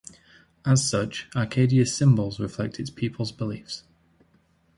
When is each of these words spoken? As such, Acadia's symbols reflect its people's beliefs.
As 0.65 0.89
such, 0.89 1.27
Acadia's 1.35 1.95
symbols 1.95 2.39
reflect 2.39 2.79
its 2.79 2.89
people's 2.89 3.31
beliefs. 3.31 3.83